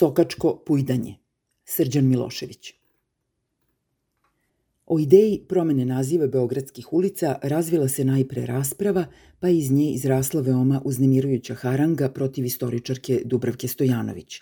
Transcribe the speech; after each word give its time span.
Sokačko 0.00 0.62
pujdanje. 0.66 1.14
Srđan 1.64 2.06
Milošević. 2.08 2.72
O 4.86 4.98
ideji 4.98 5.42
promene 5.48 5.84
naziva 5.84 6.26
Beogradskih 6.26 6.92
ulica 6.92 7.38
razvila 7.42 7.88
se 7.88 8.04
najpre 8.04 8.46
rasprava, 8.46 9.04
pa 9.40 9.48
iz 9.48 9.70
nje 9.70 9.90
izrasla 9.92 10.40
veoma 10.40 10.80
uznemirujuća 10.84 11.54
haranga 11.54 12.08
protiv 12.08 12.44
istoričarke 12.44 13.22
Dubravke 13.24 13.68
Stojanović. 13.68 14.40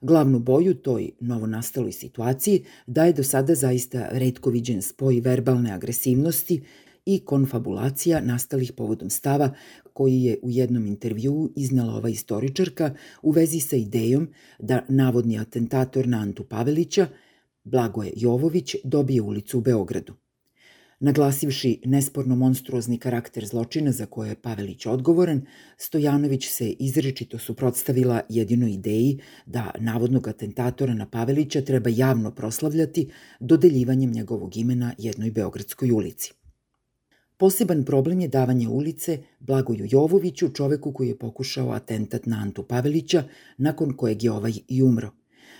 Glavnu 0.00 0.38
boju 0.38 0.74
toj 0.74 1.10
novonastaloj 1.20 1.92
situaciji 1.92 2.64
daje 2.86 3.12
do 3.12 3.24
sada 3.24 3.54
zaista 3.54 4.08
redko 4.10 4.50
viđen 4.50 4.82
spoj 4.82 5.20
verbalne 5.20 5.72
agresivnosti 5.72 6.62
i 7.06 7.20
konfabulacija 7.24 8.20
nastalih 8.20 8.72
povodom 8.72 9.10
stava 9.10 9.54
koji 9.92 10.22
je 10.22 10.38
u 10.42 10.50
jednom 10.50 10.86
intervjuu 10.86 11.52
iznala 11.56 11.94
ova 11.94 12.08
istoričarka 12.08 12.94
u 13.22 13.30
vezi 13.30 13.60
sa 13.60 13.76
idejom 13.76 14.28
da 14.58 14.84
navodni 14.88 15.38
atentator 15.38 16.08
na 16.08 16.18
Antu 16.18 16.44
Pavelića, 16.44 17.06
Blagoje 17.64 18.12
Jovović, 18.16 18.76
dobije 18.84 19.22
ulicu 19.22 19.58
u 19.58 19.60
Beogradu. 19.60 20.14
Naglasivši 21.00 21.80
nesporno 21.84 22.36
monstruozni 22.36 22.98
karakter 22.98 23.46
zločina 23.46 23.92
za 23.92 24.06
koje 24.06 24.28
je 24.28 24.42
Pavelić 24.42 24.86
odgovoran, 24.86 25.46
Stojanović 25.76 26.48
se 26.48 26.70
izričito 26.70 27.38
suprotstavila 27.38 28.20
jedinoj 28.28 28.70
ideji 28.70 29.18
da 29.46 29.70
navodnog 29.78 30.28
atentatora 30.28 30.94
na 30.94 31.06
Pavelića 31.06 31.60
treba 31.60 31.90
javno 31.90 32.30
proslavljati 32.30 33.10
dodeljivanjem 33.40 34.10
njegovog 34.10 34.56
imena 34.56 34.94
jednoj 34.98 35.30
beogradskoj 35.30 35.90
ulici. 35.90 36.41
Poseban 37.42 37.84
problem 37.84 38.20
je 38.20 38.28
davanje 38.28 38.68
ulice 38.68 39.18
Blagoju 39.40 39.86
Jovoviću, 39.90 40.48
čoveku 40.48 40.92
koji 40.92 41.08
je 41.08 41.18
pokušao 41.18 41.70
atentat 41.70 42.26
na 42.26 42.36
Antu 42.42 42.62
Pavelića, 42.62 43.24
nakon 43.58 43.96
kojeg 43.96 44.24
je 44.24 44.30
ovaj 44.32 44.52
i 44.68 44.82
umro. 44.82 45.10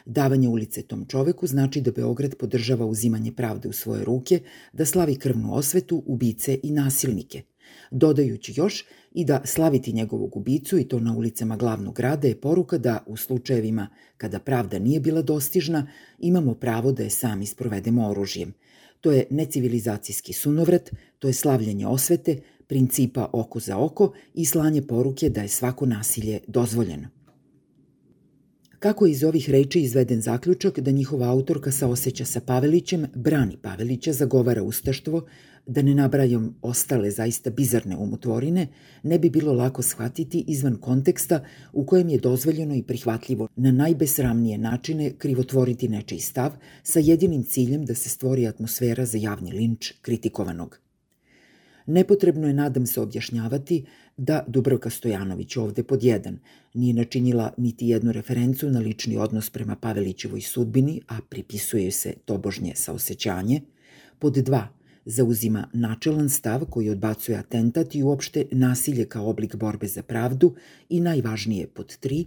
Davanje 0.06 0.48
ulice 0.48 0.82
tom 0.82 1.04
čoveku 1.08 1.46
znači 1.46 1.80
da 1.80 1.90
Beograd 1.90 2.34
podržava 2.34 2.86
uzimanje 2.86 3.32
pravde 3.32 3.68
u 3.68 3.72
svoje 3.72 4.04
ruke, 4.04 4.40
da 4.72 4.84
slavi 4.84 5.16
krvnu 5.16 5.54
osvetu, 5.54 6.02
ubice 6.06 6.58
i 6.62 6.70
nasilnike. 6.70 7.42
Dodajući 7.90 8.52
još 8.56 8.84
i 9.12 9.24
da 9.24 9.42
slaviti 9.44 9.92
njegovog 9.92 10.36
ubicu 10.36 10.78
i 10.78 10.88
to 10.88 11.00
na 11.00 11.16
ulicama 11.16 11.56
glavnog 11.56 11.94
grada 11.94 12.28
je 12.28 12.40
poruka 12.40 12.78
da 12.78 13.04
u 13.06 13.16
slučajevima 13.16 13.88
kada 14.16 14.38
pravda 14.38 14.78
nije 14.78 15.00
bila 15.00 15.22
dostižna 15.22 15.86
imamo 16.18 16.54
pravo 16.54 16.92
da 16.92 17.02
je 17.02 17.10
sami 17.10 17.46
sprovedemo 17.46 18.08
oružjem– 18.08 18.54
To 19.02 19.12
je 19.12 19.26
necivilizacijski 19.30 20.32
sunovrat, 20.32 20.90
to 21.18 21.28
je 21.28 21.34
slavljanje 21.34 21.86
osvete, 21.86 22.36
principa 22.66 23.30
oko 23.32 23.60
za 23.60 23.78
oko 23.78 24.12
i 24.34 24.44
slanje 24.44 24.82
poruke 24.82 25.28
da 25.28 25.42
je 25.42 25.48
svako 25.48 25.86
nasilje 25.86 26.40
dozvoljeno. 26.46 27.21
Kako 28.82 29.06
je 29.06 29.12
iz 29.12 29.24
ovih 29.24 29.50
reči 29.50 29.80
izveden 29.80 30.20
zaključak 30.20 30.80
da 30.80 30.90
njihova 30.90 31.28
autorka 31.28 31.70
saoseća 31.70 32.24
sa 32.24 32.40
Pavelićem, 32.40 33.06
brani 33.14 33.56
Pavelića, 33.62 34.12
zagovara 34.12 34.62
ustaštvo, 34.62 35.22
da 35.66 35.82
ne 35.82 35.94
nabrajam 35.94 36.56
ostale 36.62 37.10
zaista 37.10 37.50
bizarne 37.50 37.96
umotvorine, 37.96 38.66
ne 39.02 39.18
bi 39.18 39.30
bilo 39.30 39.52
lako 39.52 39.82
shvatiti 39.82 40.44
izvan 40.46 40.76
konteksta 40.76 41.44
u 41.72 41.86
kojem 41.86 42.08
je 42.08 42.18
dozvoljeno 42.18 42.74
i 42.74 42.82
prihvatljivo 42.82 43.48
na 43.56 43.72
najbesramnije 43.72 44.58
načine 44.58 45.12
krivotvoriti 45.18 45.88
nečiji 45.88 46.20
stav 46.20 46.52
sa 46.82 46.98
jedinim 46.98 47.44
ciljem 47.44 47.84
da 47.84 47.94
se 47.94 48.08
stvori 48.08 48.46
atmosfera 48.46 49.06
za 49.06 49.18
javni 49.18 49.52
linč 49.52 49.92
kritikovanog. 50.00 50.81
Nepotrebno 51.86 52.46
je, 52.46 52.54
nadam 52.54 52.86
se, 52.86 53.00
objašnjavati 53.00 53.84
da 54.16 54.44
Dubravka 54.48 54.90
Stojanović 54.90 55.56
ovde 55.56 55.82
pod 55.82 56.02
jedan 56.02 56.38
nije 56.74 56.94
načinila 56.94 57.52
niti 57.56 57.88
jednu 57.88 58.12
referencu 58.12 58.70
na 58.70 58.80
lični 58.80 59.16
odnos 59.16 59.50
prema 59.50 59.76
Pavelićevoj 59.76 60.40
sudbini, 60.40 61.00
a 61.08 61.18
pripisuje 61.28 61.90
se 61.90 62.14
tobožnje 62.24 62.72
saosećanje, 62.74 63.60
pod 64.18 64.34
dva– 64.34 64.68
zauzima 65.04 65.68
načelan 65.72 66.28
stav 66.28 66.64
koji 66.64 66.90
odbacuje 66.90 67.38
atentat 67.38 67.94
i 67.94 68.02
uopšte 68.02 68.46
nasilje 68.50 69.04
kao 69.04 69.28
oblik 69.30 69.56
borbe 69.56 69.86
za 69.86 70.02
pravdu 70.02 70.54
i 70.88 71.00
najvažnije 71.00 71.66
pod 71.66 71.96
tri, 71.96 72.26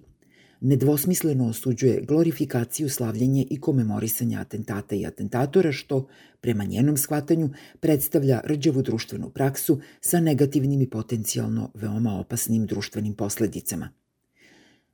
nedvosmisleno 0.65 1.47
osuđuje 1.47 2.01
glorifikaciju, 2.07 2.89
slavljenje 2.89 3.47
i 3.49 3.59
komemorisanje 3.59 4.37
atentata 4.37 4.95
i 4.95 5.05
atentatora, 5.05 5.71
što, 5.71 6.07
prema 6.41 6.63
njenom 6.63 6.97
shvatanju, 6.97 7.49
predstavlja 7.79 8.41
rđavu 8.45 8.81
društvenu 8.81 9.29
praksu 9.29 9.79
sa 10.01 10.19
negativnim 10.19 10.81
i 10.81 10.89
potencijalno 10.89 11.71
veoma 11.73 12.19
opasnim 12.19 12.65
društvenim 12.65 13.13
posledicama– 13.13 13.89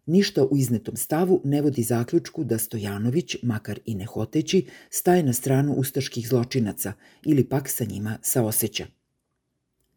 Ništa 0.05 0.43
u 0.43 0.57
iznetom 0.57 0.95
stavu 0.95 1.41
ne 1.43 1.61
vodi 1.61 1.83
zaključku 1.83 2.43
da 2.43 2.57
Stojanović, 2.57 3.35
makar 3.43 3.79
i 3.85 3.95
ne 3.95 4.05
hoteći, 4.05 4.65
staje 4.89 5.23
na 5.23 5.33
stranu 5.33 5.73
ustaških 5.73 6.27
zločinaca 6.27 6.93
ili 7.25 7.43
pak 7.43 7.69
sa 7.69 7.85
njima 7.85 8.17
saoseća. 8.21 8.85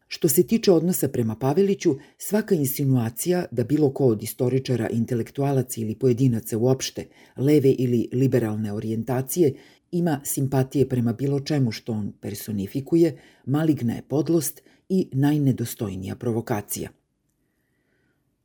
Što 0.07 0.27
se 0.27 0.47
tiče 0.47 0.71
odnosa 0.71 1.07
prema 1.07 1.35
Paveliću, 1.35 1.95
svaka 2.17 2.55
insinuacija 2.55 3.45
da 3.51 3.63
bilo 3.63 3.89
ko 3.93 4.05
od 4.05 4.23
istoričara, 4.23 4.89
intelektualaca 4.89 5.81
ili 5.81 5.95
pojedinaca 5.95 6.57
uopšte, 6.57 7.07
leve 7.37 7.71
ili 7.71 8.09
liberalne 8.11 8.73
orijentacije, 8.73 9.53
ima 9.91 10.21
simpatije 10.23 10.89
prema 10.89 11.13
bilo 11.13 11.39
čemu 11.39 11.71
što 11.71 11.91
on 11.91 12.13
personifikuje, 12.21 13.17
maligna 13.45 13.93
je 13.93 14.01
podlost 14.01 14.61
i 14.89 15.09
najnedostojnija 15.11 16.15
provokacija– 16.15 16.89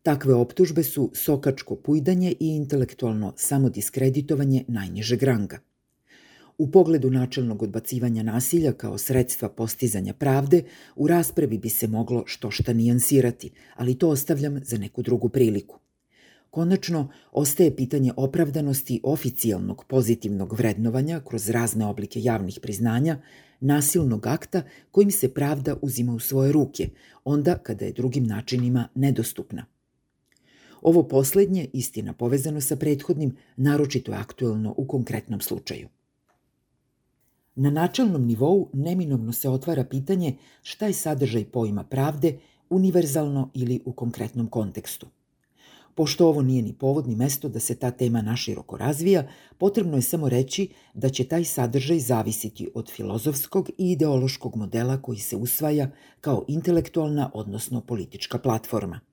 Takve 0.03 0.35
optužbe 0.35 0.83
su 0.83 1.11
sokačko 1.15 1.77
pujdanje 1.77 2.35
i 2.41 2.47
intelektualno 2.49 3.33
samodiskreditovanje 3.37 4.65
najnižeg 4.69 5.23
ranga. 5.23 5.59
U 6.61 6.71
pogledu 6.71 7.11
načelnog 7.11 7.63
odbacivanja 7.63 8.23
nasilja 8.23 8.73
kao 8.73 8.99
sredstva 8.99 9.49
postizanja 9.49 10.15
pravde, 10.15 10.63
u 10.97 11.07
raspravi 11.07 11.59
bi 11.59 11.69
se 11.69 11.87
moglo 11.87 12.23
što 12.27 12.51
šta 12.51 12.73
nijansirati, 12.73 13.51
ali 13.77 13.95
to 13.95 14.09
ostavljam 14.09 14.61
za 14.65 14.79
neku 14.79 15.03
drugu 15.03 15.29
priliku. 15.29 15.79
Konačno, 16.51 17.09
ostaje 17.33 17.77
pitanje 17.77 18.13
opravdanosti 18.17 19.01
oficijalnog 19.03 19.85
pozitivnog 19.89 20.53
vrednovanja 20.53 21.21
kroz 21.29 21.49
razne 21.51 21.87
oblike 21.87 22.23
javnih 22.23 22.59
priznanja, 22.63 23.19
nasilnog 23.61 24.27
akta 24.27 24.63
kojim 24.91 25.11
se 25.11 25.35
pravda 25.35 25.77
uzima 25.83 26.13
u 26.13 26.19
svoje 26.19 26.53
ruke, 26.53 26.89
onda 27.25 27.59
kada 27.59 27.85
je 27.85 27.93
drugim 27.93 28.25
načinima 28.25 28.89
nedostupna. 28.95 29.65
Ovo 30.83 31.09
poslednje, 31.09 31.69
istina 31.73 32.13
povezano 32.13 32.61
sa 32.61 32.77
prethodnim, 32.77 33.37
naročito 33.57 34.13
je 34.13 34.19
aktuelno 34.19 34.75
u 34.77 34.87
konkretnom 34.87 35.41
slučaju. 35.41 35.89
Na 37.55 37.71
načelnom 37.71 38.27
nivou 38.27 38.71
neminovno 38.73 39.33
se 39.33 39.49
otvara 39.49 39.85
pitanje 39.85 40.37
šta 40.63 40.87
je 40.87 40.93
sadržaj 40.93 41.45
pojma 41.45 41.85
pravde 41.85 42.39
univerzalno 42.71 43.51
ili 43.55 43.81
u 43.85 43.93
konkretnom 43.93 44.47
kontekstu. 44.47 45.07
Pošto 45.95 46.29
ovo 46.29 46.43
nije 46.43 46.63
ni 46.63 46.73
povod 46.73 47.09
ni 47.09 47.17
mesto 47.17 47.49
da 47.49 47.61
se 47.61 47.75
ta 47.75 47.91
tema 47.91 48.23
naširoko 48.23 48.77
razvija, 48.77 49.29
potrebno 49.59 49.97
je 49.97 50.03
samo 50.03 50.29
reći 50.29 50.69
da 50.95 51.09
će 51.09 51.25
taj 51.25 51.45
sadržaj 51.45 51.99
zavisiti 51.99 52.69
od 52.75 52.91
filozofskog 52.91 53.71
i 53.79 53.93
ideološkog 53.93 54.57
modela 54.57 55.03
koji 55.03 55.19
se 55.19 55.37
usvaja 55.37 55.91
kao 56.21 56.45
intelektualna, 56.49 57.31
odnosno 57.35 57.81
politička 57.81 58.39
platforma– 58.39 59.01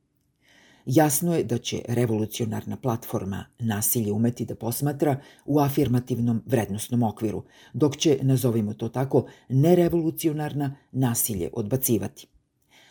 Jasno 0.87 1.35
je 1.35 1.43
da 1.43 1.57
će 1.57 1.81
revolucionarna 1.87 2.77
platforma 2.77 3.45
nasilje 3.59 4.11
umeti 4.11 4.45
da 4.45 4.55
posmatra 4.55 5.19
u 5.45 5.59
afirmativnom 5.59 6.41
vrednostnom 6.45 7.03
okviru, 7.03 7.43
dok 7.73 7.97
će, 7.97 8.19
nazovimo 8.21 8.73
to 8.73 8.89
tako, 8.89 9.25
nerevolucionarna 9.49 10.75
nasilje 10.91 11.49
odbacivati. 11.53 12.27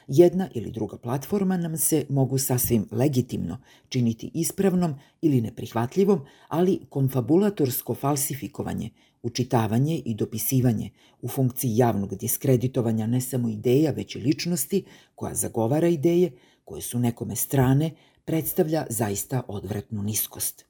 Jedna 0.08 0.48
ili 0.54 0.70
druga 0.70 0.98
platforma 0.98 1.56
nam 1.56 1.76
se 1.76 2.04
mogu 2.08 2.38
sasvim 2.38 2.88
legitimno 2.90 3.58
činiti 3.88 4.30
ispravnom 4.34 4.94
ili 5.22 5.40
neprihvatljivom, 5.40 6.20
ali 6.48 6.80
konfabulatorsko 6.88 7.94
falsifikovanje, 7.94 8.90
učitavanje 9.22 10.02
i 10.04 10.14
dopisivanje 10.14 10.90
u 11.22 11.28
funkciji 11.28 11.76
javnog 11.76 12.14
diskreditovanja 12.14 13.06
ne 13.06 13.20
samo 13.20 13.48
ideja, 13.48 13.90
već 13.90 14.16
i 14.16 14.20
ličnosti 14.20 14.84
koja 15.14 15.34
zagovara 15.34 15.88
ideje, 15.88 16.32
koje 16.66 16.82
su 16.82 16.98
nekome 16.98 17.36
strane, 17.36 17.90
predstavlja 18.24 18.86
zaista 18.90 19.42
odvratnu 19.48 20.02
niskost. 20.02 20.64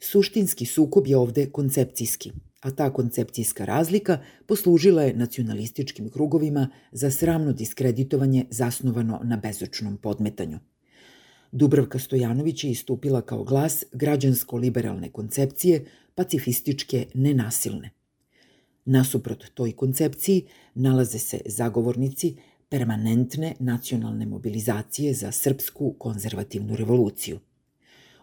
Suštinski 0.00 0.66
sukob 0.66 1.06
je 1.06 1.16
ovde 1.16 1.46
koncepcijski, 1.50 2.32
a 2.60 2.70
ta 2.70 2.90
koncepcijska 2.92 3.64
razlika 3.64 4.18
poslužila 4.46 5.02
je 5.02 5.14
nacionalističkim 5.16 6.10
krugovima 6.10 6.68
za 6.92 7.10
sramno 7.10 7.52
diskreditovanje 7.52 8.46
zasnovano 8.50 9.20
na 9.24 9.36
bezočnom 9.36 9.96
podmetanju. 9.96 10.58
Dubravka 11.52 11.98
Stojanović 11.98 12.64
je 12.64 12.70
istupila 12.70 13.22
kao 13.22 13.44
glas 13.44 13.84
građansko-liberalne 13.92 15.12
koncepcije, 15.12 15.84
pacifističke, 16.14 17.06
nenasilne. 17.14 17.90
Nasuprot 18.84 19.44
toj 19.54 19.72
koncepciji 19.72 20.46
nalaze 20.74 21.18
se 21.18 21.40
zagovornici 21.46 22.36
permanentne 22.68 23.54
nacionalne 23.58 24.26
mobilizacije 24.26 25.14
za 25.14 25.32
srpsku 25.32 25.94
konzervativnu 25.98 26.76
revoluciju. 26.76 27.38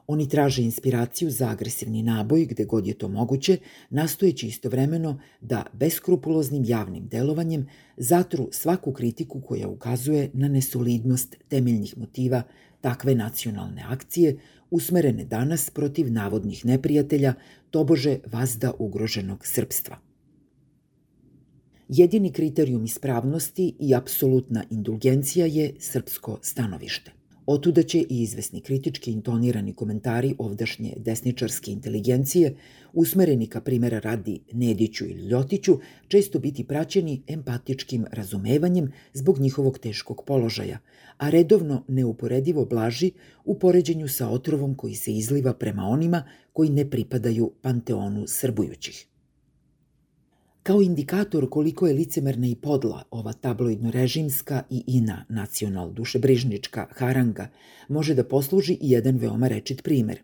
Oni 0.07 0.29
traže 0.29 0.61
inspiraciju 0.61 1.29
za 1.29 1.49
agresivni 1.49 2.03
naboj 2.03 2.45
gde 2.45 2.65
god 2.65 2.87
je 2.87 2.93
to 2.93 3.07
moguće, 3.07 3.57
nastojeći 3.89 4.47
istovremeno 4.47 5.19
da 5.41 5.65
beskrupuloznim 5.73 6.63
javnim 6.65 7.07
delovanjem 7.07 7.67
zatru 7.97 8.49
svaku 8.51 8.93
kritiku 8.93 9.41
koja 9.41 9.67
ukazuje 9.67 10.29
na 10.33 10.47
nesolidnost 10.47 11.35
temeljnih 11.47 11.97
motiva 11.97 12.43
takve 12.81 13.15
nacionalne 13.15 13.83
akcije 13.87 14.37
usmerene 14.71 15.25
danas 15.25 15.69
protiv 15.69 16.11
navodnih 16.11 16.65
neprijatelja, 16.65 17.33
tobože 17.71 18.19
vazda 18.25 18.73
ugroženog 18.79 19.47
srpstva. 19.47 20.12
Jedini 21.95 22.31
kriterijum 22.31 22.85
ispravnosti 22.85 23.75
i 23.79 23.95
apsolutna 23.95 24.63
indulgencija 24.69 25.45
je 25.45 25.73
srpsko 25.79 26.39
stanovište. 26.41 27.11
Otuda 27.45 27.83
će 27.83 27.99
i 27.99 28.21
izvesni 28.21 28.61
kritički 28.61 29.11
intonirani 29.11 29.73
komentari 29.73 30.35
ovdašnje 30.37 30.93
desničarske 30.97 31.71
inteligencije, 31.71 32.55
usmereni 32.93 33.47
ka 33.47 33.61
primjera 33.61 33.99
radi 33.99 34.39
Nediću 34.51 35.05
ili 35.05 35.27
Ljotiću, 35.27 35.79
često 36.07 36.39
biti 36.39 36.63
praćeni 36.63 37.21
empatičkim 37.27 38.05
razumevanjem 38.11 38.91
zbog 39.13 39.39
njihovog 39.39 39.79
teškog 39.79 40.23
položaja, 40.27 40.79
a 41.17 41.29
redovno 41.29 41.83
neuporedivo 41.87 42.65
blaži 42.65 43.11
u 43.45 43.59
poređenju 43.59 44.07
sa 44.07 44.29
otrovom 44.29 44.75
koji 44.75 44.95
se 44.95 45.13
izliva 45.13 45.53
prema 45.53 45.83
onima 45.83 46.23
koji 46.53 46.69
ne 46.69 46.89
pripadaju 46.89 47.51
panteonu 47.61 48.23
srbujućih. 48.27 49.12
Kao 50.63 50.81
indikator 50.81 51.49
koliko 51.49 51.87
je 51.87 51.93
licemerna 51.93 52.47
i 52.47 52.55
podla 52.55 53.03
ova 53.11 53.33
tabloidno-režimska 53.33 54.63
i 54.69 54.83
ina 54.87 55.25
nacional 55.29 55.91
dušebrižnička 55.93 56.87
haranga 56.91 57.47
može 57.87 58.13
da 58.15 58.23
posluži 58.23 58.73
i 58.73 58.89
jedan 58.91 59.17
veoma 59.17 59.47
rečit 59.47 59.83
primer. 59.83 60.21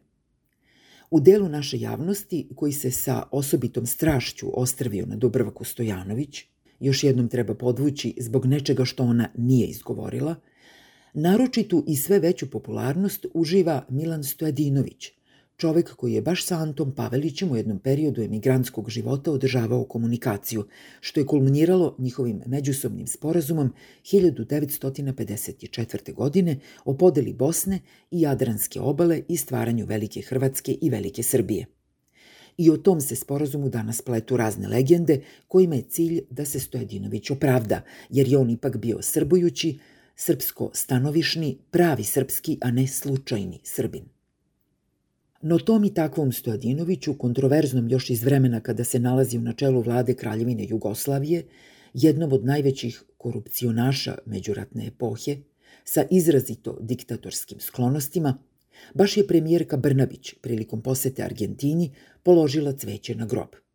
U 1.12 1.20
delu 1.20 1.50
naše 1.50 1.80
javnosti, 1.80 2.50
koji 2.56 2.72
se 2.72 2.92
sa 2.92 3.24
osobitom 3.32 3.86
strašću 3.86 4.62
ostrvio 4.62 5.06
na 5.06 5.16
Dubravku 5.16 5.64
Stojanović, 5.64 6.44
još 6.80 7.04
jednom 7.04 7.28
treba 7.28 7.56
podvući 7.56 8.16
zbog 8.20 8.46
nečega 8.46 8.86
što 8.86 9.04
ona 9.04 9.30
nije 9.38 9.68
izgovorila, 9.68 10.36
naročitu 11.14 11.84
i 11.88 11.96
sve 11.96 12.20
veću 12.20 12.50
popularnost 12.50 13.26
uživa 13.34 13.86
Milan 13.90 14.24
Stojadinović– 14.24 15.12
čovek 15.60 15.96
koji 15.96 16.14
je 16.14 16.22
baš 16.22 16.46
sa 16.46 16.58
Antom 16.58 16.96
Pavelićem 16.96 17.52
u 17.52 17.56
jednom 17.56 17.80
periodu 17.80 18.22
emigrantskog 18.22 18.90
života 18.90 19.32
održavao 19.32 19.84
komunikaciju, 19.84 20.66
što 21.00 21.20
je 21.20 21.26
kulminiralo 21.26 21.96
njihovim 21.98 22.42
međusobnim 22.46 23.08
sporazumom 23.08 23.74
1954. 24.04 26.14
godine 26.14 26.60
o 26.86 26.94
podeli 26.94 27.34
Bosne 27.34 27.80
i 28.12 28.22
Jadranske 28.22 28.82
obale 28.82 29.22
i 29.28 29.38
stvaranju 29.38 29.86
Velike 29.86 30.22
Hrvatske 30.22 30.78
i 30.82 30.90
Velike 30.90 31.24
Srbije. 31.24 31.66
I 32.58 32.70
o 32.70 32.78
tom 32.78 33.02
se 33.02 33.16
sporazumu 33.16 33.70
danas 33.70 34.02
pletu 34.02 34.38
razne 34.38 34.68
legende 34.68 35.22
kojima 35.48 35.76
je 35.76 35.82
cilj 35.82 36.22
da 36.30 36.46
se 36.46 36.60
Stojedinović 36.60 37.32
opravda, 37.32 37.82
jer 38.10 38.28
je 38.28 38.38
on 38.38 38.50
ipak 38.50 38.78
bio 38.78 39.02
srbujući, 39.02 39.80
srpsko-stanovišni, 40.16 41.58
pravi 41.72 42.04
srpski, 42.04 42.58
a 42.62 42.72
ne 42.72 42.88
slučajni 42.88 43.60
srbin. 43.64 44.19
No 45.42 45.60
tom 45.60 45.84
i 45.84 45.94
takvom 45.94 46.32
Stojadinoviću, 46.32 47.14
kontroverznom 47.18 47.90
još 47.90 48.10
iz 48.10 48.24
vremena 48.24 48.60
kada 48.60 48.84
se 48.84 49.00
nalazi 49.00 49.38
u 49.38 49.42
načelu 49.42 49.82
vlade 49.82 50.14
Kraljevine 50.14 50.66
Jugoslavije, 50.70 51.46
jednom 51.94 52.34
od 52.34 52.46
najvećih 52.46 53.04
korupcionaša 53.18 54.18
međuratne 54.26 54.88
epohe, 54.88 55.38
sa 55.84 56.06
izrazito 56.12 56.78
diktatorskim 56.82 57.60
sklonostima, 57.60 58.38
baš 58.94 59.18
je 59.18 59.28
premijerka 59.28 59.78
Brnabić 59.78 60.34
prilikom 60.42 60.82
posete 60.82 61.24
Argentini 61.24 61.92
položila 62.24 62.74
cveće 62.74 63.16
na 63.16 63.26
grob– 63.26 63.50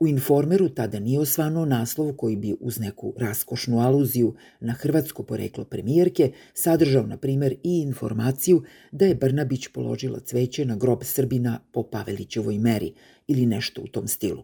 U 0.00 0.06
Informeru 0.06 0.68
tada 0.68 0.98
nije 1.00 1.20
osvano 1.20 1.64
naslov 1.64 2.12
koji 2.12 2.36
bi 2.36 2.54
uz 2.60 2.78
neku 2.78 3.14
raskošnu 3.16 3.80
aluziju 3.80 4.34
na 4.60 4.72
hrvatsko 4.72 5.22
poreklo 5.22 5.64
premijerke 5.64 6.32
sadržao, 6.54 7.06
na 7.06 7.16
primer, 7.16 7.52
i 7.62 7.80
informaciju 7.80 8.62
da 8.92 9.06
je 9.06 9.14
Brnabić 9.14 9.68
položila 9.68 10.20
cveće 10.20 10.64
na 10.64 10.76
grob 10.76 10.98
Srbina 11.02 11.60
po 11.72 11.82
Pavelićevoj 11.82 12.58
meri 12.58 12.92
ili 13.26 13.46
nešto 13.46 13.82
u 13.82 13.86
tom 13.86 14.08
stilu. 14.08 14.42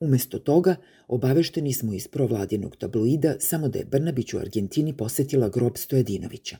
Umesto 0.00 0.38
toga, 0.38 0.76
obavešteni 1.08 1.72
smo 1.72 1.92
iz 1.92 2.08
provladinog 2.08 2.76
tabloida 2.76 3.34
samo 3.38 3.68
da 3.68 3.78
je 3.78 3.84
Brnabić 3.84 4.34
u 4.34 4.38
Argentini 4.38 4.96
posetila 4.96 5.48
grob 5.48 5.72
Stojedinovića. 5.76 6.56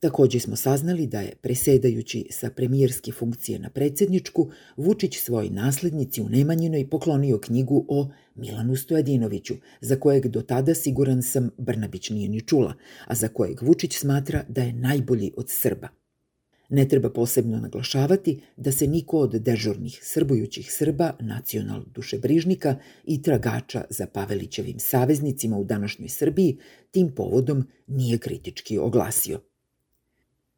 Takođe 0.00 0.40
smo 0.40 0.56
saznali 0.56 1.06
da 1.06 1.20
je, 1.20 1.34
presedajući 1.42 2.26
sa 2.30 2.50
premijerske 2.50 3.12
funkcije 3.12 3.58
na 3.58 3.70
predsedničku, 3.70 4.50
Vučić 4.76 5.18
svoj 5.18 5.50
naslednici 5.50 6.22
u 6.22 6.28
Nemanjinoj 6.28 6.90
poklonio 6.90 7.38
knjigu 7.38 7.86
o 7.88 8.10
Milanu 8.34 8.76
Stojadinoviću, 8.76 9.54
za 9.80 9.96
kojeg 9.96 10.26
do 10.28 10.42
tada 10.42 10.74
siguran 10.74 11.22
sam 11.22 11.50
Brnabić 11.58 12.10
nije 12.10 12.28
ni 12.28 12.40
čula, 12.40 12.74
a 13.06 13.14
za 13.14 13.28
kojeg 13.28 13.62
Vučić 13.62 13.96
smatra 13.96 14.44
da 14.48 14.62
je 14.62 14.72
najbolji 14.72 15.32
od 15.36 15.46
Srba. 15.50 15.88
Ne 16.68 16.88
treba 16.88 17.10
posebno 17.10 17.60
naglašavati 17.60 18.40
da 18.56 18.72
se 18.72 18.86
niko 18.86 19.18
od 19.18 19.34
dežurnih 19.34 19.98
srbujućih 20.02 20.72
Srba, 20.72 21.12
nacional 21.20 21.82
dušebrižnika 21.94 22.76
i 23.04 23.22
tragača 23.22 23.84
za 23.90 24.06
Pavelićevim 24.06 24.78
saveznicima 24.78 25.56
u 25.58 25.64
današnjoj 25.64 26.08
Srbiji 26.08 26.58
tim 26.90 27.14
povodom 27.14 27.64
nije 27.86 28.18
kritički 28.18 28.78
oglasio. 28.78 29.40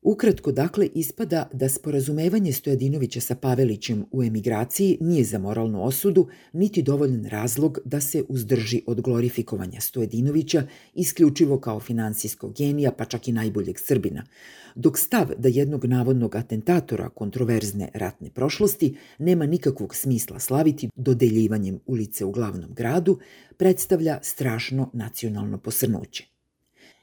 Ukratko, 0.07 0.53
dakle, 0.53 0.89
ispada 0.95 1.49
da 1.53 1.69
sporazumevanje 1.69 2.53
Stojadinovića 2.53 3.21
sa 3.21 3.35
Pavelićem 3.35 4.05
u 4.11 4.23
emigraciji 4.23 4.99
nije 5.01 5.25
za 5.25 5.39
moralnu 5.39 5.85
osudu, 5.85 6.29
niti 6.53 6.83
dovoljan 6.83 7.25
razlog 7.25 7.79
da 7.85 8.01
se 8.01 8.25
uzdrži 8.29 8.83
od 8.87 9.01
glorifikovanja 9.01 9.81
Stojadinovića 9.81 10.67
isključivo 10.95 11.61
kao 11.61 11.81
finansijskog 11.81 12.55
genija, 12.55 12.93
pa 12.93 13.05
čak 13.05 13.29
i 13.29 13.33
najboljeg 13.33 13.79
Srbina, 13.79 14.27
dok 14.75 14.99
stav 14.99 15.27
da 15.39 15.49
jednog 15.49 15.85
navodnog 15.85 16.37
atentatora 16.37 17.09
kontroverzne 17.09 17.89
ratne 17.95 18.31
prošlosti 18.31 18.97
nema 19.19 19.47
nikakvog 19.47 19.95
smisla 19.95 20.39
slaviti 20.39 20.89
dodeljivanjem 20.97 21.81
ulice 21.87 22.25
u 22.25 22.31
glavnom 22.31 22.75
gradu, 22.75 23.19
predstavlja 23.57 24.19
strašno 24.23 24.91
nacionalno 24.93 25.59
posrnuće. 25.59 26.36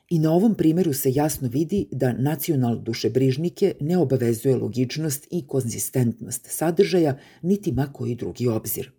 I 0.09 0.19
na 0.19 0.31
ovom 0.31 0.55
primeru 0.55 0.93
se 0.93 1.11
jasno 1.13 1.47
vidi 1.47 1.87
da 1.91 2.13
nacional 2.13 2.79
dušebrižnike 2.79 3.75
ne 3.79 3.97
obavezuje 3.97 4.55
logičnost 4.55 5.27
i 5.31 5.47
konzistentnost 5.47 6.45
sadržaja, 6.49 7.19
niti 7.41 7.71
ma 7.71 7.93
koji 7.93 8.15
drugi 8.15 8.47
obzir. 8.47 8.91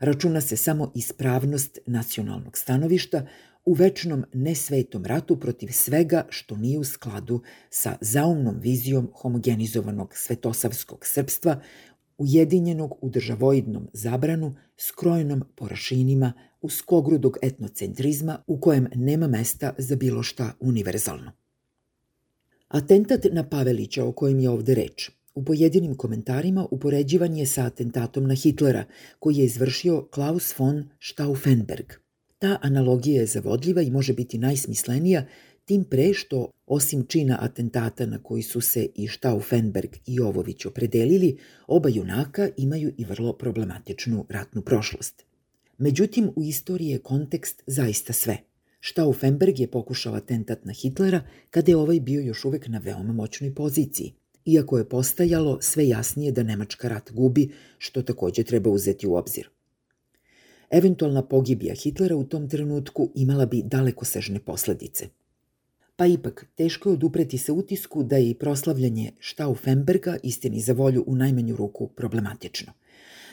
Računa 0.00 0.40
se 0.40 0.56
samo 0.56 0.92
ispravnost 0.94 1.78
nacionalnog 1.86 2.58
stanovišta 2.58 3.26
u 3.64 3.72
večnom 3.72 4.24
nesvetom 4.32 5.04
ratu 5.04 5.40
protiv 5.40 5.68
svega 5.72 6.26
što 6.28 6.56
nije 6.56 6.78
u 6.78 6.84
skladu 6.84 7.42
sa 7.70 7.96
zaumnom 8.00 8.60
vizijom 8.60 9.10
homogenizovanog 9.14 10.16
svetosavskog 10.16 11.06
srpstva, 11.06 11.60
ujedinjenog 12.20 12.94
u 13.00 13.08
državoidnom 13.10 13.88
zabranu, 13.92 14.54
skrojenom 14.76 15.44
po 15.54 15.68
rašinima 15.68 16.32
uskogrudog 16.60 17.38
etnocentrizma 17.42 18.42
u 18.46 18.60
kojem 18.60 18.88
nema 18.94 19.26
mesta 19.26 19.74
za 19.78 19.96
bilo 19.96 20.22
šta 20.22 20.52
univerzalno. 20.60 21.32
Atentat 22.68 23.26
na 23.32 23.48
Pavelića 23.48 24.04
o 24.04 24.12
kojem 24.12 24.40
je 24.40 24.50
ovde 24.50 24.74
reč, 24.74 25.10
u 25.34 25.44
pojedinim 25.44 25.94
komentarima 25.94 26.66
upoređivan 26.70 27.36
je 27.36 27.46
sa 27.46 27.64
atentatom 27.64 28.26
na 28.26 28.34
Hitlera, 28.34 28.84
koji 29.18 29.36
je 29.36 29.44
izvršio 29.44 30.08
Klaus 30.10 30.58
von 30.58 30.88
Stauffenberg. 31.00 31.86
Ta 32.38 32.58
analogija 32.62 33.20
je 33.20 33.26
zavodljiva 33.26 33.82
i 33.82 33.90
može 33.90 34.12
biti 34.12 34.38
najsmislenija, 34.38 35.26
tim 35.70 35.84
pre 35.84 36.12
što, 36.14 36.50
osim 36.66 37.04
čina 37.06 37.38
atentata 37.40 38.06
na 38.06 38.18
koji 38.22 38.42
su 38.42 38.60
se 38.60 38.86
i 38.94 39.08
Stauffenberg 39.08 39.90
i 40.06 40.20
Ovović 40.20 40.66
opredelili, 40.66 41.36
oba 41.66 41.88
junaka 41.88 42.48
imaju 42.56 42.92
i 42.98 43.04
vrlo 43.04 43.32
problematičnu 43.32 44.24
ratnu 44.28 44.62
prošlost. 44.62 45.24
Međutim, 45.78 46.30
u 46.36 46.44
istoriji 46.44 46.88
je 46.88 46.98
kontekst 46.98 47.62
zaista 47.66 48.12
sve. 48.12 48.38
Stauffenberg 48.80 49.60
je 49.60 49.70
pokušao 49.70 50.14
atentat 50.14 50.64
na 50.64 50.72
Hitlera 50.72 51.20
kada 51.50 51.72
je 51.72 51.76
ovaj 51.76 52.00
bio 52.00 52.20
još 52.20 52.44
uvek 52.44 52.68
na 52.68 52.78
veoma 52.78 53.12
moćnoj 53.12 53.54
poziciji, 53.54 54.14
iako 54.44 54.78
je 54.78 54.88
postajalo 54.88 55.58
sve 55.60 55.88
jasnije 55.88 56.32
da 56.32 56.42
Nemačka 56.42 56.88
rat 56.88 57.12
gubi, 57.12 57.50
što 57.78 58.02
takođe 58.02 58.42
treba 58.42 58.70
uzeti 58.70 59.06
u 59.06 59.14
obzir. 59.14 59.48
Eventualna 60.70 61.22
pogibija 61.22 61.74
Hitlera 61.74 62.16
u 62.16 62.24
tom 62.24 62.48
trenutku 62.48 63.10
imala 63.14 63.46
bi 63.46 63.62
dalekosežne 63.62 64.40
posledice. 64.40 65.19
Pa 66.00 66.06
ipak 66.06 66.46
teško 66.54 66.88
je 66.88 66.92
odupreti 66.92 67.38
se 67.38 67.52
utisku 67.52 68.02
da 68.02 68.16
je 68.16 68.30
i 68.30 68.34
proslavljanje 68.34 69.12
Stauffenberga 69.20 70.16
istini 70.22 70.60
za 70.60 70.72
volju 70.72 71.04
u 71.06 71.16
najmanju 71.16 71.56
ruku 71.56 71.88
problematično. 71.88 72.72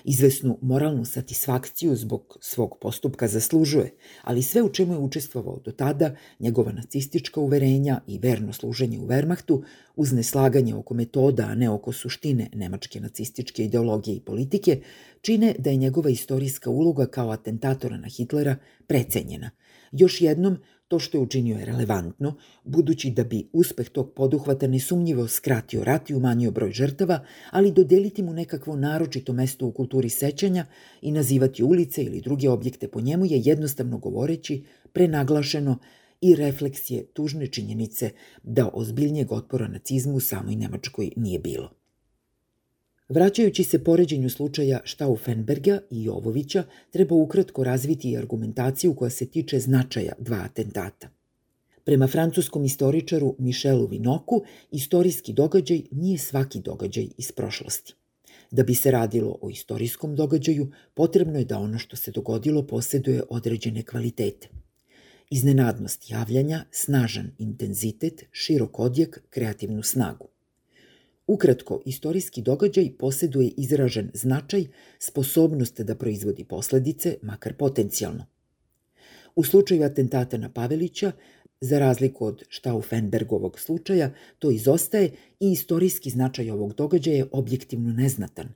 Izvesnu 0.03 0.57
moralnu 0.61 1.05
satisfakciju 1.05 1.95
zbog 1.95 2.37
svog 2.41 2.77
postupka 2.81 3.27
zaslužuje, 3.27 3.93
ali 4.23 4.43
sve 4.43 4.61
u 4.61 4.69
čemu 4.69 4.93
je 4.93 4.99
učestvovao 4.99 5.59
do 5.65 5.71
tada, 5.71 6.15
njegova 6.39 6.71
nacistička 6.71 7.39
uverenja 7.39 8.01
i 8.07 8.19
verno 8.19 8.53
služenje 8.53 8.99
u 8.99 9.07
Wehrmachtu, 9.07 9.63
uz 9.95 10.11
neslaganje 10.11 10.75
oko 10.75 10.93
metoda, 10.93 11.43
a 11.43 11.55
ne 11.55 11.69
oko 11.69 11.91
suštine 11.91 12.49
nemačke 12.53 12.99
nacističke 12.99 13.65
ideologije 13.65 14.15
i 14.15 14.21
politike, 14.21 14.81
čine 15.21 15.55
da 15.59 15.69
je 15.69 15.77
njegova 15.77 16.09
istorijska 16.09 16.69
uloga 16.69 17.05
kao 17.05 17.29
atentatora 17.29 17.97
na 17.97 18.07
Hitlera 18.07 18.55
precenjena. 18.87 19.51
Još 19.91 20.21
jednom, 20.21 20.57
To 20.87 20.99
što 20.99 21.17
je 21.17 21.21
učinio 21.21 21.57
je 21.57 21.65
relevantno, 21.65 22.35
budući 22.63 23.11
da 23.11 23.23
bi 23.23 23.49
uspeh 23.53 23.89
tog 23.89 24.13
poduhvata 24.13 24.67
nesumnjivo 24.67 25.27
skratio 25.27 25.83
rat 25.83 26.09
i 26.09 26.15
umanjio 26.15 26.51
broj 26.51 26.71
žrtava, 26.71 27.25
ali 27.51 27.71
dodeliti 27.71 28.23
mu 28.23 28.33
nekakvo 28.33 28.75
naročito 28.75 29.33
mesto 29.33 29.67
u 29.67 29.71
kulturi 29.71 30.09
sećanja 30.09 30.65
i 31.01 31.11
nazivati 31.11 31.63
ulice 31.63 32.03
ili 32.03 32.21
druge 32.21 32.49
objekte 32.49 32.87
po 32.87 33.01
njemu 33.01 33.25
je 33.25 33.41
jednostavno 33.45 33.97
govoreći 33.97 34.63
prenaglašeno 34.93 35.77
i 36.21 36.35
refleksije 36.35 37.05
tužne 37.05 37.47
činjenice 37.47 38.09
da 38.43 38.69
ozbiljnijeg 38.73 39.31
otpora 39.31 39.67
nacizmu 39.67 40.15
u 40.15 40.19
samoj 40.19 40.55
Nemačkoj 40.55 41.11
nije 41.15 41.39
bilo. 41.39 41.86
Vraćajući 43.09 43.63
se 43.63 43.83
poređenju 43.83 44.29
slučaja 44.29 44.79
Stauffenberga 44.85 45.79
i 45.91 46.03
Jovovića, 46.03 46.63
treba 46.91 47.15
ukratko 47.15 47.63
razviti 47.63 48.17
argumentaciju 48.17 48.95
koja 48.95 49.09
se 49.09 49.25
tiče 49.25 49.59
značaja 49.59 50.13
dva 50.19 50.37
atentata. 50.37 51.09
Prema 51.83 52.07
francuskom 52.07 52.65
istoričaru 52.65 53.35
Michelu 53.39 53.87
Vinoku, 53.87 54.43
istorijski 54.71 55.33
događaj 55.33 55.81
nije 55.91 56.17
svaki 56.17 56.59
događaj 56.59 57.07
iz 57.17 57.31
prošlosti. 57.31 57.93
Da 58.51 58.63
bi 58.63 58.75
se 58.75 58.91
radilo 58.91 59.37
o 59.41 59.49
istorijskom 59.49 60.15
događaju, 60.15 60.71
potrebno 60.93 61.39
je 61.39 61.45
da 61.45 61.59
ono 61.59 61.79
što 61.79 61.95
se 61.95 62.11
dogodilo 62.11 62.67
posjeduje 62.67 63.23
određene 63.29 63.83
kvalitete. 63.83 64.47
Iznenadnost 65.29 66.09
javljanja, 66.09 66.65
snažan 66.71 67.31
intenzitet, 67.37 68.25
širok 68.31 68.79
odjek, 68.79 69.21
kreativnu 69.29 69.83
snagu. 69.83 70.27
Ukratko, 71.27 71.81
istorijski 71.85 72.41
događaj 72.41 72.91
posjeduje 72.99 73.51
izražen 73.57 74.11
značaj, 74.13 74.65
sposobnost 74.99 75.81
da 75.81 75.95
proizvodi 75.95 76.43
posledice, 76.43 77.17
makar 77.21 77.53
potencijalno. 77.53 78.25
U 79.35 79.43
slučaju 79.43 79.83
atentata 79.83 80.37
na 80.37 80.49
Pavelića, 80.49 81.11
za 81.61 81.79
razliku 81.79 82.25
od 82.25 82.43
Stauffenbergovog 82.49 83.59
slučaja, 83.59 84.13
to 84.39 84.51
izostaje 84.51 85.11
i 85.39 85.51
istorijski 85.51 86.09
značaj 86.09 86.51
ovog 86.51 86.73
događaja 86.73 87.17
je 87.17 87.27
objektivno 87.31 87.93
neznatan. 87.93 88.49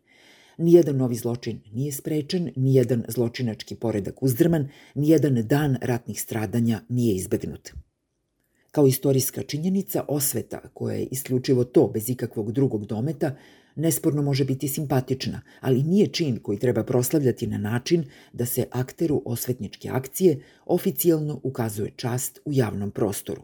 Nijedan 0.58 0.98
novi 0.98 1.16
zločin 1.16 1.60
nije 1.74 1.92
sprečen, 1.92 2.52
nijedan 2.56 3.04
zločinački 3.08 3.76
poredak 3.76 4.24
uzdrman, 4.24 4.70
nijedan 4.96 5.48
dan 5.48 5.78
ratnih 5.82 6.22
stradanja 6.22 6.82
nije 6.90 7.16
izbegnut. 7.16 7.72
Kao 8.72 8.88
istorijska 8.88 9.44
činjenica, 9.44 10.04
osveta, 10.08 10.62
koja 10.74 10.96
je 10.96 11.08
isključivo 11.12 11.64
to 11.64 11.88
bez 11.94 12.10
ikakvog 12.10 12.52
drugog 12.52 12.86
dometa, 12.86 13.36
nesporno 13.76 14.22
može 14.22 14.46
biti 14.46 14.68
simpatična, 14.68 15.42
ali 15.60 15.84
nije 15.84 16.08
čin 16.08 16.40
koji 16.40 16.60
treba 16.60 16.84
proslavljati 16.84 17.48
na 17.48 17.58
način 17.58 18.04
da 18.34 18.46
se 18.46 18.66
akteru 18.72 19.22
osvetničke 19.26 19.90
akcije 19.90 20.44
oficijalno 20.66 21.40
ukazuje 21.44 21.92
čast 21.96 22.40
u 22.46 22.54
javnom 22.54 22.92
prostoru. 22.92 23.42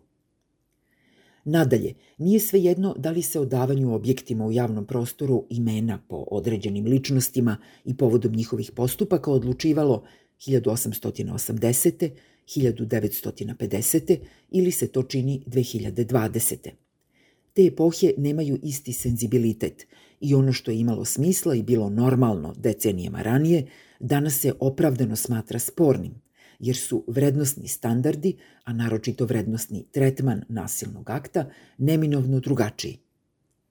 Nadalje, 1.46 1.93
nije 2.17 2.39
svejedno 2.39 2.96
da 2.98 3.12
li 3.12 3.22
se 3.22 3.39
o 3.39 3.46
davanju 3.46 3.93
objektima 3.93 4.46
u 4.46 4.51
javnom 4.51 4.86
prostoru 4.86 5.46
imena 5.50 6.00
po 6.10 6.25
određenim 6.31 6.86
ličnostima 6.86 7.57
i 7.86 7.98
povodom 7.98 8.34
njihovih 8.34 8.72
postupaka 8.72 9.31
odlučivalo 9.31 10.03
1880. 10.39 12.10
1950. 12.56 14.18
ili 14.51 14.72
se 14.72 14.88
to 14.88 15.04
čini 15.04 15.44
2020. 15.48 16.70
Te 17.54 17.66
epohe 17.66 18.13
nemaju 18.18 18.60
isti 18.63 18.94
senzibilitet 18.94 19.88
i 20.22 20.36
ono 20.36 20.54
što 20.54 20.72
je 20.72 20.80
imalo 20.80 21.06
smisla 21.06 21.56
i 21.56 21.63
bilo 21.63 21.89
normalno 21.89 22.54
decenijama 22.58 23.22
ranije, 23.22 23.68
danas 24.00 24.39
se 24.39 24.54
opravdano 24.60 25.16
smatra 25.16 25.60
spornim, 25.60 26.22
jer 26.60 26.75
su 26.75 27.04
vrednostni 27.08 27.68
standardi, 27.68 28.38
a 28.63 28.74
naročito 28.74 29.25
vrednostni 29.25 29.86
tretman 29.92 30.44
nasilnog 30.50 31.10
akta, 31.10 31.50
neminovno 31.77 32.39
drugačiji. 32.39 32.98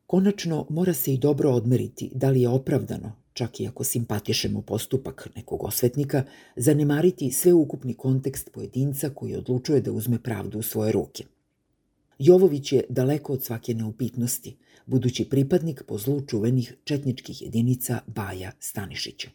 Konačno, 0.07 0.67
mora 0.71 0.95
se 0.95 1.15
i 1.15 1.19
dobro 1.19 1.51
odmeriti 1.51 2.11
da 2.15 2.31
li 2.31 2.41
je 2.41 2.49
opravdano 2.49 3.26
čak 3.37 3.61
i 3.61 3.67
ako 3.69 3.85
simpatišemo 3.85 4.63
postupak 4.63 5.29
nekog 5.37 5.65
osvetnika, 5.65 6.25
zanemariti 6.57 7.31
sveukupni 7.31 7.95
kontekst 7.95 8.51
pojedinca 8.53 9.11
koji 9.11 9.37
odlučuje 9.37 9.81
da 9.81 9.93
uzme 9.93 10.23
pravdu 10.23 10.59
u 10.59 10.63
svoje 10.63 10.93
ruke. 10.93 11.25
Jovović 12.19 12.73
je 12.73 12.85
daleko 12.89 13.33
od 13.33 13.45
svake 13.45 13.75
neupitnosti, 13.75 14.57
budući 14.87 15.29
pripadnik 15.29 15.83
po 15.87 15.99
zlu 15.99 16.21
čuvenih 16.27 16.75
četničkih 16.85 17.43
jedinica 17.43 18.01
Baja 18.07 18.53
Stanišića. 18.61 19.29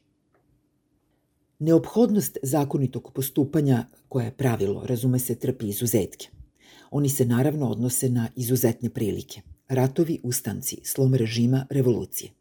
Neophodnost 1.59 2.37
zakonitog 2.43 3.11
postupanja, 3.13 3.85
koje 4.09 4.25
je 4.25 4.37
pravilo, 4.37 4.85
razume 4.85 5.19
se, 5.19 5.35
trpi 5.35 5.69
izuzetke. 5.69 6.27
Oni 6.91 7.09
se 7.09 7.25
naravno 7.25 7.69
odnose 7.69 8.09
na 8.09 8.29
izuzetne 8.35 8.89
prilike. 8.89 9.41
Ratovi, 9.67 10.19
ustanci, 10.23 10.77
slom 10.83 11.15
režima, 11.15 11.65
revolucije 11.69 12.40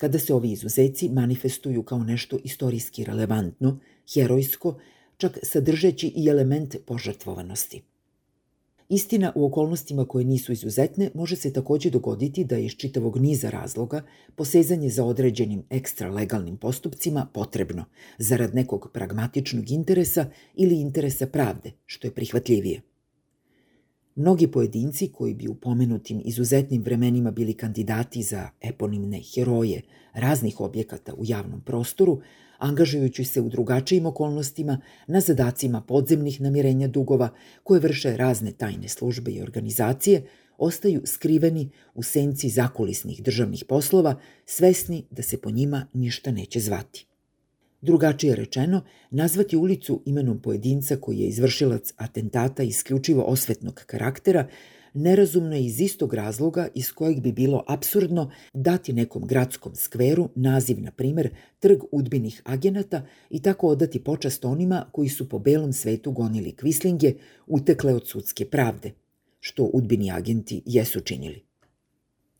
kada 0.00 0.18
se 0.18 0.34
ovi 0.34 0.50
izuzeci 0.52 1.08
manifestuju 1.08 1.82
kao 1.82 2.04
nešto 2.04 2.38
istorijski 2.44 3.04
relevantno, 3.04 3.78
herojsko, 4.14 4.78
čak 5.16 5.38
sadržeći 5.42 6.12
i 6.16 6.28
element 6.28 6.76
požrtvovanosti. 6.86 7.82
Istina, 8.88 9.32
u 9.34 9.44
okolnostima 9.46 10.04
koje 10.04 10.24
nisu 10.24 10.52
izuzetne, 10.52 11.10
može 11.14 11.36
se 11.36 11.52
takođe 11.52 11.90
dogoditi 11.90 12.44
da 12.44 12.56
je 12.56 12.64
iz 12.66 12.72
čitavog 12.72 13.18
niza 13.18 13.50
razloga 13.50 14.02
posezanje 14.36 14.88
za 14.88 15.04
određenim 15.04 15.62
ekstra 15.70 16.10
legalnim 16.10 16.56
postupcima 16.56 17.26
potrebno, 17.32 17.84
zarad 18.18 18.54
nekog 18.54 18.90
pragmatičnog 18.92 19.70
interesa 19.70 20.30
ili 20.54 20.80
interesa 20.80 21.26
pravde, 21.26 21.72
što 21.86 22.06
je 22.06 22.14
prihvatljivije. 22.14 22.89
Mnogi 24.20 24.46
pojedinci 24.46 25.08
koji 25.12 25.34
bi 25.34 25.48
u 25.48 25.54
pomenutim 25.54 26.22
izuzetnim 26.24 26.82
vremenima 26.82 27.30
bili 27.30 27.54
kandidati 27.54 28.22
za 28.22 28.48
eponimne 28.60 29.20
heroje 29.34 29.82
raznih 30.14 30.60
objekata 30.60 31.14
u 31.14 31.22
javnom 31.24 31.60
prostoru, 31.60 32.20
angažujući 32.58 33.24
se 33.24 33.40
u 33.40 33.48
drugačijim 33.48 34.06
okolnostima 34.06 34.80
na 35.06 35.20
zadacima 35.20 35.80
podzemnih 35.80 36.40
namirenja 36.40 36.88
dugova 36.88 37.28
koje 37.62 37.80
vrše 37.80 38.16
razne 38.16 38.52
tajne 38.52 38.88
službe 38.88 39.30
i 39.30 39.42
organizacije, 39.42 40.22
ostaju 40.58 41.02
skriveni 41.04 41.70
u 41.94 42.02
senci 42.02 42.48
zakulisnih 42.48 43.22
državnih 43.22 43.64
poslova, 43.68 44.20
svesni 44.46 45.04
da 45.10 45.22
se 45.22 45.40
po 45.40 45.50
njima 45.50 45.86
ništa 45.92 46.30
neće 46.30 46.60
zvati. 46.60 47.09
Drugačije 47.82 48.36
rečeno, 48.36 48.82
nazvati 49.10 49.56
ulicu 49.56 50.02
imenom 50.06 50.42
pojedinca 50.42 50.96
koji 50.96 51.18
je 51.18 51.28
izvršilac 51.28 51.92
atentata 51.96 52.62
isključivo 52.62 53.22
osvetnog 53.22 53.82
karaktera, 53.86 54.48
nerazumno 54.94 55.54
je 55.54 55.64
iz 55.64 55.80
istog 55.80 56.14
razloga 56.14 56.68
iz 56.74 56.92
kojeg 56.92 57.20
bi 57.20 57.32
bilo 57.32 57.64
absurdno 57.68 58.30
dati 58.54 58.92
nekom 58.92 59.26
gradskom 59.26 59.74
skveru 59.74 60.28
naziv, 60.34 60.80
na 60.80 60.90
primer, 60.90 61.30
trg 61.58 61.78
udbinih 61.92 62.42
agenata 62.44 63.06
i 63.30 63.42
tako 63.42 63.68
odati 63.68 64.04
počast 64.04 64.44
onima 64.44 64.86
koji 64.92 65.08
su 65.08 65.28
po 65.28 65.38
belom 65.38 65.72
svetu 65.72 66.12
gonili 66.12 66.52
kvislinge 66.52 67.14
utekle 67.46 67.94
od 67.94 68.08
sudske 68.08 68.44
pravde, 68.44 68.92
što 69.40 69.64
udbini 69.64 70.10
agenti 70.10 70.62
jesu 70.66 71.00
činili. 71.00 71.49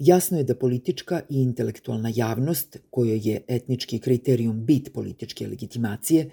Jasno 0.01 0.39
je 0.39 0.45
da 0.45 0.55
politička 0.55 1.21
i 1.29 1.43
intelektualna 1.43 2.13
javnost, 2.15 2.77
kojoj 2.91 3.21
je 3.25 3.43
etnički 3.49 3.99
kriterijum 3.99 4.65
bit 4.65 4.93
političke 4.93 5.47
legitimacije, 5.47 6.31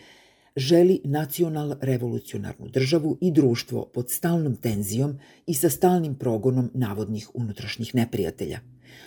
želi 0.55 1.01
nacional-revolucionarnu 1.03 2.69
državu 2.69 3.17
i 3.21 3.31
društvo 3.31 3.85
pod 3.93 4.09
stalnom 4.09 4.55
tenzijom 4.55 5.19
i 5.47 5.53
sa 5.53 5.69
stalnim 5.69 6.15
progonom 6.15 6.71
navodnih 6.73 7.29
unutrašnjih 7.33 7.95
neprijatelja. 7.95 8.59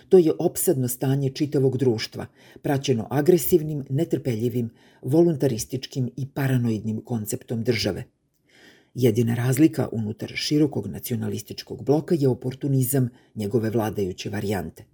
To 0.08 0.18
je 0.18 0.32
opsadno 0.38 0.88
stanje 0.88 1.30
čitavog 1.30 1.76
društva, 1.78 2.26
praćeno 2.62 3.06
agresivnim, 3.10 3.84
netrpeljivim, 3.90 4.70
voluntarističkim 5.02 6.10
i 6.16 6.28
paranoidnim 6.34 7.04
konceptom 7.04 7.64
države– 7.64 8.04
Jedina 8.94 9.34
razlika 9.34 9.88
unutar 9.92 10.32
širokog 10.34 10.86
nacionalističkog 10.86 11.84
bloka 11.84 12.14
je 12.14 12.28
oportunizam 12.28 13.08
njegove 13.34 13.70
vladajuće 13.70 14.30
varijante. 14.30 14.84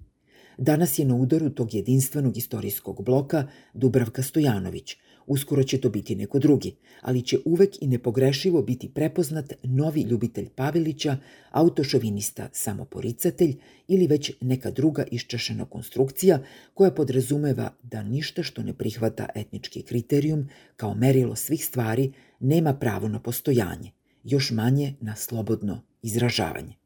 Danas 0.58 0.98
je 0.98 1.04
na 1.04 1.14
udaru 1.14 1.50
tog 1.50 1.74
jedinstvenog 1.74 2.36
istorijskog 2.36 3.04
bloka 3.04 3.48
Dubravka 3.74 4.22
Stojanović, 4.22 4.96
Uskoro 5.26 5.62
će 5.62 5.80
to 5.80 5.90
biti 5.90 6.16
neko 6.16 6.38
drugi, 6.38 6.74
ali 7.00 7.22
će 7.22 7.38
uvek 7.44 7.82
i 7.82 7.86
nepogrešivo 7.86 8.62
biti 8.62 8.88
prepoznat 8.88 9.52
novi 9.62 10.00
ljubitelj 10.00 10.48
Pavelića, 10.48 11.16
autošovinista 11.50 12.48
samoporicatelj 12.52 13.56
ili 13.88 14.06
već 14.06 14.32
neka 14.40 14.70
druga 14.70 15.04
iščašena 15.10 15.64
konstrukcija 15.64 16.42
koja 16.74 16.90
podrazumeva 16.90 17.70
da 17.82 18.02
ništa 18.02 18.42
što 18.42 18.62
ne 18.62 18.74
prihvata 18.74 19.28
etnički 19.34 19.82
kriterijum 19.82 20.48
kao 20.76 20.94
merilo 20.94 21.36
svih 21.36 21.66
stvari 21.66 22.12
nema 22.40 22.74
pravo 22.74 23.08
na 23.08 23.20
postojanje, 23.20 23.92
još 24.24 24.50
manje 24.50 24.94
na 25.00 25.16
slobodno 25.16 25.82
izražavanje. 26.02 26.85